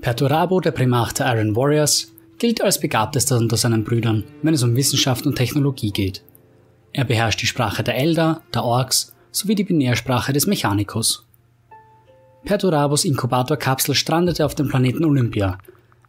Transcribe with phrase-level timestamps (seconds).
[0.00, 4.76] Perturabo, der Primarch der Iron Warriors, gilt als begabtester unter seinen Brüdern, wenn es um
[4.76, 6.22] Wissenschaft und Technologie geht.
[6.92, 11.26] Er beherrscht die Sprache der Elder, der Orks sowie die Binärsprache des Mechanicus.
[12.44, 15.58] Perturabos Inkubatorkapsel strandete auf dem Planeten Olympia,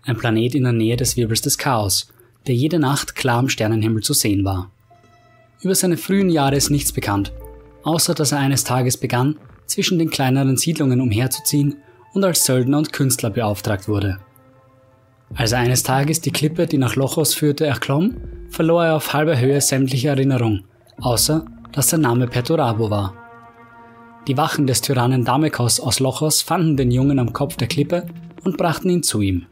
[0.04, 2.10] ein Planet in der Nähe des Wirbels des Chaos,
[2.48, 4.72] der jede Nacht klar am Sternenhimmel zu sehen war.
[5.62, 7.34] Über seine frühen Jahre ist nichts bekannt,
[7.84, 11.76] außer dass er eines Tages begann, zwischen den kleineren Siedlungen umherzuziehen
[12.14, 14.20] und als Söldner und Künstler beauftragt wurde.
[15.36, 18.18] Als er eines Tages die Klippe, die nach Lochos führte, erklomm,
[18.50, 20.62] verlor er auf halber Höhe sämtliche Erinnerung,
[21.00, 23.14] außer dass sein Name Perturabo war.
[24.28, 28.08] Die Wachen des Tyrannen Damekos aus Lochos fanden den Jungen am Kopf der Klippe
[28.44, 29.46] und brachten ihn zu ihm.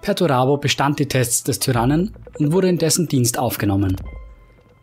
[0.00, 3.96] Perturabo bestand die Tests des Tyrannen und wurde in dessen Dienst aufgenommen.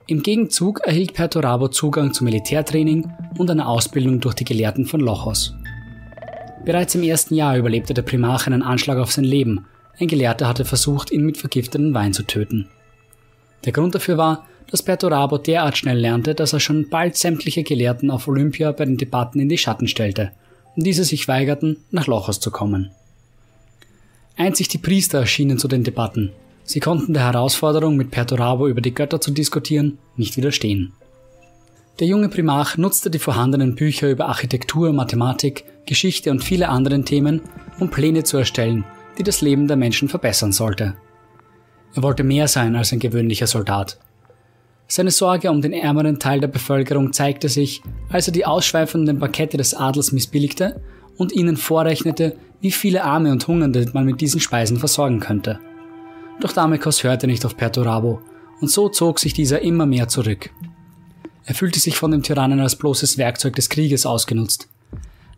[0.07, 5.55] Im Gegenzug erhielt Perturabo Zugang zu Militärtraining und einer Ausbildung durch die Gelehrten von Lochos.
[6.65, 9.67] Bereits im ersten Jahr überlebte der Primarch einen Anschlag auf sein Leben.
[9.99, 12.67] Ein Gelehrter hatte versucht, ihn mit vergifteten Wein zu töten.
[13.65, 18.09] Der Grund dafür war, dass Perturabo derart schnell lernte, dass er schon bald sämtliche Gelehrten
[18.09, 20.31] auf Olympia bei den Debatten in die Schatten stellte
[20.75, 22.90] und diese sich weigerten, nach Lochos zu kommen.
[24.35, 26.31] Einzig die Priester erschienen zu den Debatten.
[26.63, 30.93] Sie konnten der Herausforderung, mit Perturabo über die Götter zu diskutieren, nicht widerstehen.
[31.99, 37.41] Der junge Primarch nutzte die vorhandenen Bücher über Architektur, Mathematik, Geschichte und viele anderen Themen,
[37.79, 38.85] um Pläne zu erstellen,
[39.17, 40.95] die das Leben der Menschen verbessern sollte.
[41.93, 43.97] Er wollte mehr sein als ein gewöhnlicher Soldat.
[44.87, 49.57] Seine Sorge um den ärmeren Teil der Bevölkerung zeigte sich, als er die ausschweifenden Parkette
[49.57, 50.81] des Adels missbilligte
[51.17, 55.59] und ihnen vorrechnete, wie viele Arme und Hungernde man mit diesen Speisen versorgen könnte.
[56.39, 58.21] Doch Damekos hörte nicht auf Perturabo,
[58.61, 60.51] und so zog sich dieser immer mehr zurück.
[61.45, 64.67] Er fühlte sich von dem Tyrannen als bloßes Werkzeug des Krieges ausgenutzt.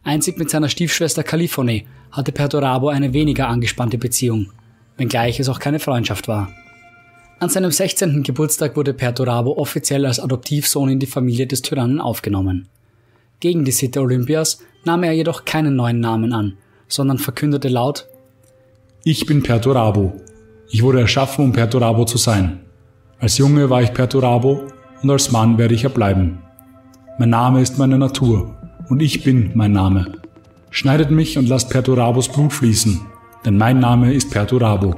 [0.04, 4.52] Einzig mit seiner Stiefschwester Kalifone hatte Perturabo eine weniger angespannte Beziehung,
[4.98, 6.50] wenngleich es auch keine Freundschaft war.
[7.40, 8.24] An seinem 16.
[8.24, 12.68] Geburtstag wurde Perturabo offiziell als Adoptivsohn in die Familie des Tyrannen aufgenommen.
[13.40, 16.58] Gegen die Sitte Olympias nahm er jedoch keinen neuen Namen an,
[16.88, 18.08] sondern verkündete laut
[19.04, 20.20] Ich bin Perturabo.
[20.72, 22.62] Ich wurde erschaffen, um Perturabo zu sein.
[23.20, 24.64] Als Junge war ich Perturabo
[25.04, 26.40] und als Mann werde ich er bleiben.
[27.20, 28.57] Mein Name ist meine Natur
[28.90, 30.14] und ich bin mein Name.
[30.70, 33.02] Schneidet mich und lasst Perturabos Blut fließen,
[33.46, 34.96] denn mein Name ist Perturabo.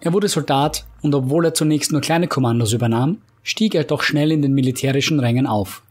[0.00, 4.32] Er wurde Soldat und obwohl er zunächst nur kleine Kommandos übernahm, stieg er doch schnell
[4.32, 5.82] in den militärischen Rängen auf.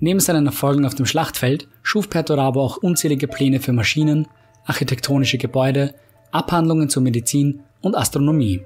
[0.00, 4.26] Neben seinen Erfolgen auf dem Schlachtfeld schuf Perturabo auch unzählige Pläne für Maschinen,
[4.64, 5.94] architektonische Gebäude,
[6.32, 8.62] Abhandlungen zur Medizin und Astronomie.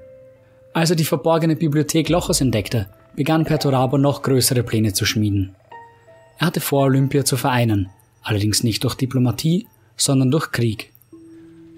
[0.73, 5.55] Als er die verborgene Bibliothek Lochos entdeckte, begann Perturabo noch größere Pläne zu schmieden.
[6.37, 7.89] Er hatte vor, Olympia zu vereinen,
[8.21, 10.91] allerdings nicht durch Diplomatie, sondern durch Krieg.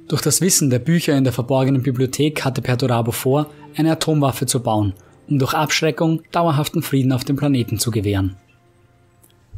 [0.09, 4.61] Durch das Wissen der Bücher in der verborgenen Bibliothek hatte Perturabo vor, eine Atomwaffe zu
[4.61, 4.93] bauen,
[5.29, 8.35] um durch Abschreckung dauerhaften Frieden auf dem Planeten zu gewähren.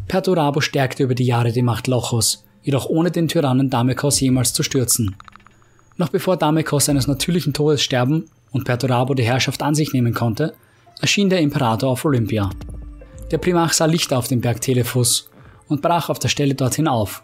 [0.07, 4.61] Perturabo stärkte über die Jahre die Macht Lochos, jedoch ohne den Tyrannen Damekos jemals zu
[4.61, 5.15] stürzen.
[5.97, 10.53] Noch bevor Damekos seines natürlichen Todes sterben und Perturabo die Herrschaft an sich nehmen konnte,
[10.99, 12.49] erschien der Imperator auf Olympia.
[13.31, 15.29] Der Primarch sah Lichter auf dem Berg Telephus
[15.69, 17.23] und brach auf der Stelle dorthin auf.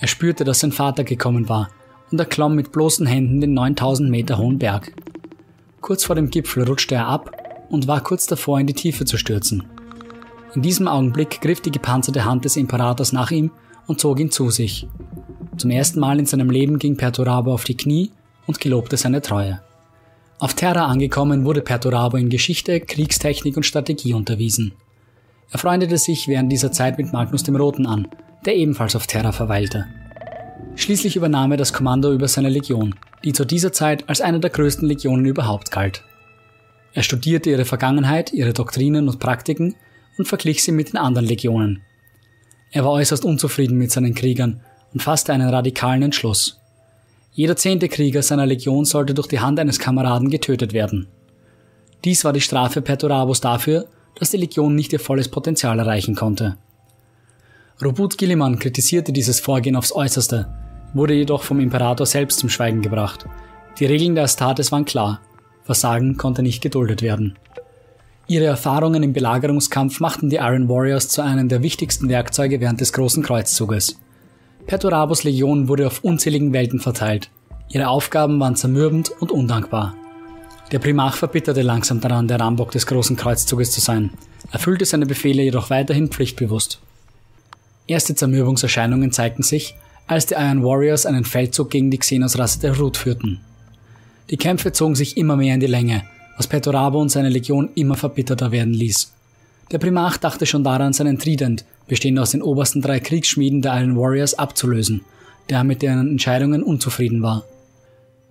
[0.00, 1.70] Er spürte, dass sein Vater gekommen war
[2.10, 4.92] und erklomm mit bloßen Händen den 9000 Meter hohen Berg.
[5.80, 7.30] Kurz vor dem Gipfel rutschte er ab
[7.70, 9.62] und war kurz davor, in die Tiefe zu stürzen.
[10.56, 13.52] In diesem Augenblick griff die gepanzerte Hand des Imperators nach ihm
[13.86, 14.88] und zog ihn zu sich.
[15.56, 18.10] Zum ersten Mal in seinem Leben ging Perturabo auf die Knie
[18.46, 19.60] und gelobte seine Treue.
[20.40, 24.72] Auf Terra angekommen wurde Perturabo in Geschichte, Kriegstechnik und Strategie unterwiesen.
[25.52, 28.08] Er freundete sich während dieser Zeit mit Magnus dem Roten an,
[28.46, 29.86] der ebenfalls auf Terra verweilte.
[30.76, 32.94] Schließlich übernahm er das Kommando über seine Legion,
[33.24, 36.04] die zu dieser Zeit als eine der größten Legionen überhaupt galt.
[36.92, 39.74] Er studierte ihre Vergangenheit, ihre Doktrinen und Praktiken
[40.18, 41.82] und verglich sie mit den anderen Legionen.
[42.72, 44.60] Er war äußerst unzufrieden mit seinen Kriegern
[44.92, 46.60] und fasste einen radikalen Entschluss.
[47.32, 51.08] Jeder zehnte Krieger seiner Legion sollte durch die Hand eines Kameraden getötet werden.
[52.04, 56.56] Dies war die Strafe Perturabos dafür, dass die Legion nicht ihr volles Potenzial erreichen konnte.
[57.82, 60.48] Robut Gilliman kritisierte dieses Vorgehen aufs Äußerste,
[60.92, 63.26] wurde jedoch vom Imperator selbst zum Schweigen gebracht.
[63.78, 65.20] Die Regeln der Astartes waren klar.
[65.62, 67.36] Versagen konnte nicht geduldet werden.
[68.26, 72.92] Ihre Erfahrungen im Belagerungskampf machten die Iron Warriors zu einem der wichtigsten Werkzeuge während des
[72.92, 73.98] Großen Kreuzzuges.
[74.66, 77.30] Perturabos Legion wurde auf unzähligen Welten verteilt.
[77.70, 79.94] Ihre Aufgaben waren zermürbend und undankbar.
[80.72, 84.10] Der Primarch verbitterte langsam daran, der Rambock des großen Kreuzzuges zu sein,
[84.52, 86.78] erfüllte seine Befehle jedoch weiterhin pflichtbewusst.
[87.88, 89.74] Erste Zermürbungserscheinungen zeigten sich,
[90.06, 93.40] als die Iron Warriors einen Feldzug gegen die Xenos-Rasse der Root führten.
[94.30, 96.04] Die Kämpfe zogen sich immer mehr in die Länge,
[96.36, 99.12] was Petorabo und seine Legion immer verbitterter werden ließ.
[99.72, 103.96] Der Primarch dachte schon daran, seinen Trident, bestehend aus den obersten drei Kriegsschmieden der Iron
[103.96, 105.00] Warriors, abzulösen,
[105.48, 107.44] der mit deren Entscheidungen unzufrieden war.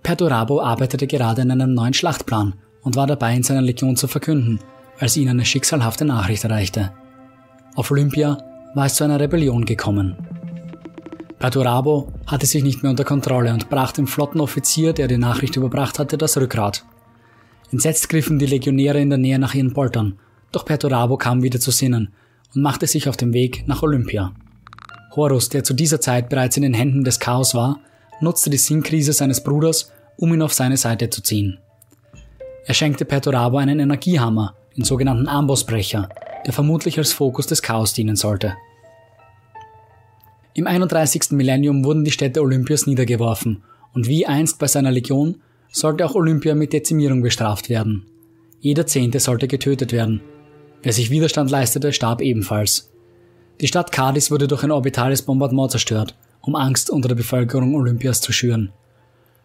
[0.03, 4.59] Perturabo arbeitete gerade an einem neuen Schlachtplan und war dabei, in seiner Legion zu verkünden,
[4.99, 6.91] als ihn eine schicksalhafte Nachricht erreichte.
[7.75, 8.37] Auf Olympia
[8.75, 10.15] war es zu einer Rebellion gekommen.
[11.39, 15.97] Perturabo hatte sich nicht mehr unter Kontrolle und brach dem Flottenoffizier, der die Nachricht überbracht
[15.97, 16.85] hatte, das Rückgrat.
[17.71, 20.19] Entsetzt griffen die Legionäre in der Nähe nach ihren Poltern,
[20.51, 22.11] doch Perturabo kam wieder zu Sinnen
[22.53, 24.33] und machte sich auf den Weg nach Olympia.
[25.15, 27.79] Horus, der zu dieser Zeit bereits in den Händen des Chaos war,
[28.21, 31.59] nutzte die Sinnkrise seines Bruders, um ihn auf seine Seite zu ziehen.
[32.65, 36.09] Er schenkte Perturabo einen Energiehammer, den sogenannten Ambossbrecher,
[36.45, 38.55] der vermutlich als Fokus des Chaos dienen sollte.
[40.53, 41.31] Im 31.
[41.31, 43.63] Millennium wurden die Städte Olympias niedergeworfen
[43.93, 45.41] und wie einst bei seiner Legion
[45.71, 48.05] sollte auch Olympia mit Dezimierung bestraft werden.
[48.59, 50.21] Jeder Zehnte sollte getötet werden.
[50.83, 52.91] Wer sich Widerstand leistete, starb ebenfalls.
[53.61, 56.15] Die Stadt Cadiz wurde durch ein orbitales Bombardement zerstört
[56.49, 58.71] um Angst unter der Bevölkerung Olympias zu schüren.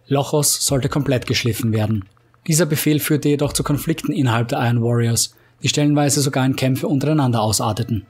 [0.06, 2.06] Lochos sollte komplett geschliffen werden.
[2.46, 6.88] Dieser Befehl führte jedoch zu Konflikten innerhalb der Iron Warriors, die stellenweise sogar in Kämpfe
[6.88, 8.06] untereinander ausarteten.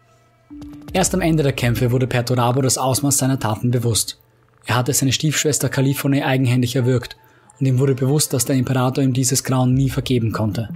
[0.93, 4.21] Erst am Ende der Kämpfe wurde Perturabo das Ausmaß seiner Taten bewusst.
[4.65, 7.17] Er hatte seine Stiefschwester Caliphone eigenhändig erwürgt
[7.59, 10.69] und ihm wurde bewusst, dass der Imperator ihm dieses Grauen nie vergeben konnte.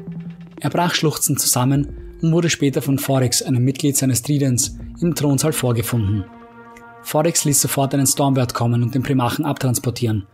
[0.58, 5.52] Er brach schluchzend zusammen und wurde später von Forex, einem Mitglied seines Tridents, im Thronsaal
[5.52, 6.24] vorgefunden.
[7.08, 10.26] Forex ließ sofort einen Stormbird kommen und den Primachen abtransportieren.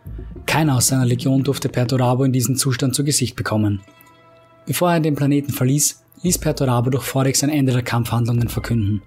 [0.45, 3.81] Keiner aus seiner Legion durfte Perturabo in diesem Zustand zu Gesicht bekommen.
[4.67, 9.03] Bevor er den Planeten verließ, ließ Perturabo durch Forex ein Ende der Kampfhandlungen verkünden.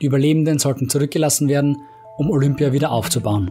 [0.00, 1.76] Die Überlebenden sollten zurückgelassen werden,
[2.16, 3.50] um Olympia wieder aufzubauen.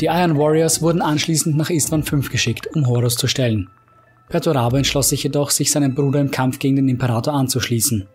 [0.00, 3.68] Die Iron Warriors wurden anschließend nach Istvan V geschickt, um Horus zu stellen.
[4.30, 8.08] Perturabo entschloss sich jedoch, sich seinem Bruder im Kampf gegen den Imperator anzuschließen.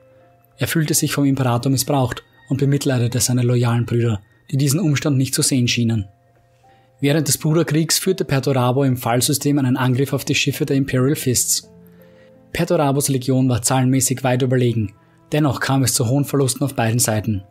[0.58, 4.22] Er fühlte sich vom Imperator missbraucht und bemitleidete seine loyalen Brüder,
[4.52, 6.08] die diesen Umstand nicht zu sehen schienen.
[7.00, 11.70] Während des Bruderkriegs führte Perturabo im Fallsystem einen Angriff auf die Schiffe der Imperial Fists.
[12.54, 14.94] Perturabos Legion war zahlenmäßig weit überlegen,
[15.32, 17.44] dennoch kam es zu hohen Verlusten auf beiden Seiten.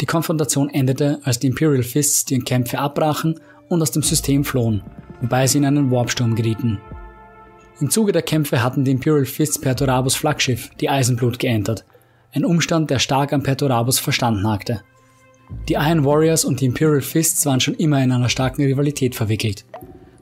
[0.00, 3.38] Die Konfrontation endete, als die Imperial Fists die Kämpfe abbrachen
[3.68, 4.82] und aus dem System flohen,
[5.20, 6.80] wobei sie in einen Warpsturm gerieten.
[7.80, 11.84] Im Zuge der Kämpfe hatten die Imperial Fists Perturabos Flaggschiff, die Eisenblut, geentert,
[12.34, 14.82] ein Umstand, der stark an Perturabos Verstand nagte.
[15.68, 19.64] Die Iron Warriors und die Imperial Fists waren schon immer in einer starken Rivalität verwickelt.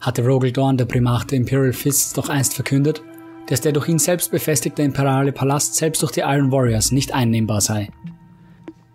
[0.01, 3.03] Hatte Rogel Dorn, der Primarch der Imperial Fists, doch einst verkündet,
[3.47, 7.61] dass der durch ihn selbst befestigte imperiale Palast selbst durch die Iron Warriors nicht einnehmbar
[7.61, 7.89] sei.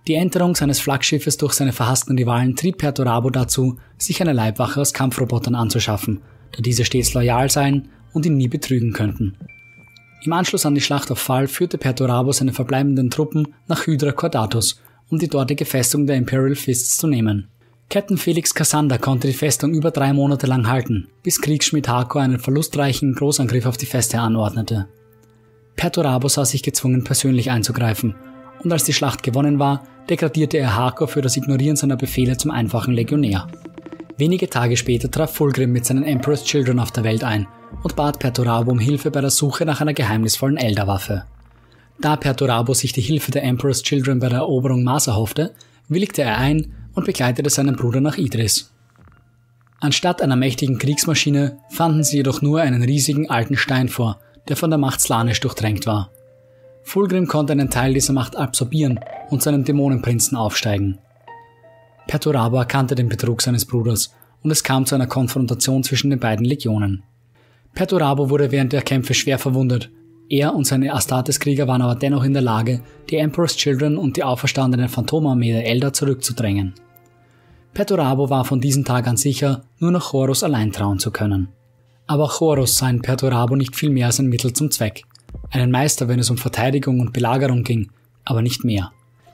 [0.07, 4.93] Die Enterung seines Flaggschiffes durch seine verhassten Rivalen trieb Perturabo dazu, sich eine Leibwache aus
[4.93, 6.21] Kampfrobotern anzuschaffen,
[6.51, 9.35] da diese stets loyal seien und ihn nie betrügen könnten.
[10.23, 14.81] Im Anschluss an die Schlacht auf Fall führte Perturabo seine verbleibenden Truppen nach Hydra Cordatus,
[15.09, 17.47] um die dortige Festung der Imperial Fists zu nehmen.
[17.89, 22.39] Captain Felix Cassander konnte die Festung über drei Monate lang halten, bis Kriegsschmied Harko einen
[22.39, 24.87] verlustreichen Großangriff auf die Feste anordnete.
[25.77, 28.15] Perturabo sah sich gezwungen, persönlich einzugreifen,
[28.63, 32.51] und als die Schlacht gewonnen war, degradierte er Harko für das Ignorieren seiner Befehle zum
[32.51, 33.47] einfachen Legionär.
[34.17, 37.47] Wenige Tage später traf Fulgrim mit seinen Emperor's Children auf der Welt ein
[37.83, 41.25] und bat Perturabo um Hilfe bei der Suche nach einer geheimnisvollen Elderwaffe.
[42.01, 45.53] Da Perturabo sich die Hilfe der Emperor's Children bei der Eroberung Mars erhoffte,
[45.87, 48.71] willigte er ein und begleitete seinen Bruder nach Idris.
[49.80, 54.71] Anstatt einer mächtigen Kriegsmaschine fanden sie jedoch nur einen riesigen alten Stein vor, der von
[54.71, 56.09] der Macht Slanisch durchtränkt war.
[56.81, 58.99] Fulgrim konnte einen Teil dieser Macht absorbieren
[59.30, 60.97] und seinen Dämonenprinzen aufsteigen.
[62.07, 66.45] Perturabo erkannte den Betrug seines Bruders und es kam zu einer Konfrontation zwischen den beiden
[66.45, 67.04] Legionen.
[67.73, 69.92] Perturabo wurde während der Kämpfe schwer verwundet.
[70.30, 74.23] Er und seine Astartes-Krieger waren aber dennoch in der Lage, die Emperor's Children und die
[74.23, 76.73] auferstandene Phantomarmee der Elder zurückzudrängen.
[77.73, 81.49] Perturabo war von diesem Tag an sicher, nur noch Horus allein trauen zu können.
[82.07, 85.04] Aber Horus sah in Perturabo nicht viel mehr als ein Mittel zum Zweck.
[85.52, 87.92] Einen Meister, wenn es um Verteidigung und Belagerung ging,
[88.26, 88.92] aber nicht mehr.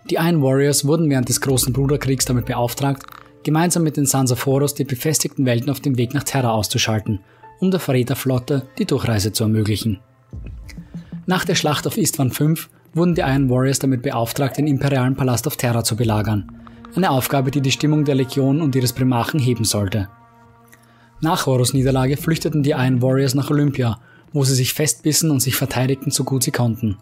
[0.09, 3.03] Die Iron Warriors wurden während des großen Bruderkriegs damit beauftragt,
[3.43, 7.19] gemeinsam mit den Horus die befestigten Welten auf dem Weg nach Terra auszuschalten
[7.63, 9.99] um der Verräterflotte die Durchreise zu ermöglichen.
[11.25, 12.55] Nach der Schlacht auf Istvan V
[12.93, 16.51] wurden die Iron Warriors damit beauftragt, den imperialen Palast auf Terra zu belagern,
[16.95, 20.09] eine Aufgabe, die die Stimmung der Legion und ihres Primarchen heben sollte.
[21.21, 23.99] Nach Horus Niederlage flüchteten die Iron Warriors nach Olympia,
[24.33, 26.97] wo sie sich festbissen und sich verteidigten so gut sie konnten.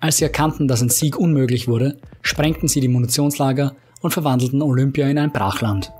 [0.00, 5.08] Als sie erkannten, dass ein Sieg unmöglich wurde, sprengten sie die Munitionslager und verwandelten Olympia
[5.08, 5.92] in ein Brachland.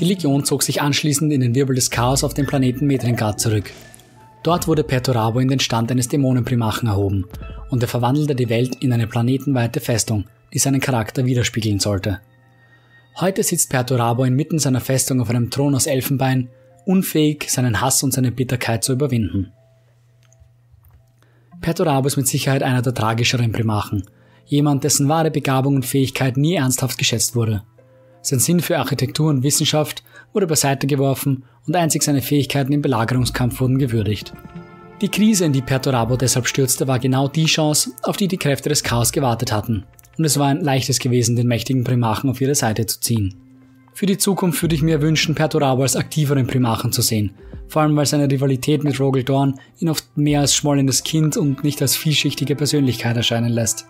[0.00, 3.70] Die Legion zog sich anschließend in den Wirbel des Chaos auf den Planeten Medrengard zurück.
[4.42, 7.26] Dort wurde Perturabo in den Stand eines Dämonenprimachen erhoben
[7.70, 12.20] und er verwandelte die Welt in eine planetenweite Festung, die seinen Charakter widerspiegeln sollte.
[13.20, 16.48] Heute sitzt Perturabo inmitten seiner Festung auf einem Thron aus Elfenbein,
[16.84, 19.52] unfähig, seinen Hass und seine Bitterkeit zu überwinden.
[21.64, 24.04] Perturabo ist mit Sicherheit einer der tragischeren Primachen,
[24.44, 27.62] jemand, dessen wahre Begabung und Fähigkeit nie ernsthaft geschätzt wurde.
[28.20, 30.04] Sein Sinn für Architektur und Wissenschaft
[30.34, 34.34] wurde beiseite geworfen und einzig seine Fähigkeiten im Belagerungskampf wurden gewürdigt.
[35.00, 38.68] Die Krise, in die Perturabo deshalb stürzte, war genau die Chance, auf die die Kräfte
[38.68, 39.84] des Chaos gewartet hatten.
[40.18, 43.36] Und es war ein leichtes gewesen, den mächtigen Primachen auf ihre Seite zu ziehen.
[43.96, 47.30] Für die Zukunft würde ich mir wünschen, Perturabo als aktiveren Primachen zu sehen.
[47.68, 51.62] Vor allem, weil seine Rivalität mit Rogel Dorn ihn oft mehr als schmollendes Kind und
[51.62, 53.86] nicht als vielschichtige Persönlichkeit erscheinen lässt.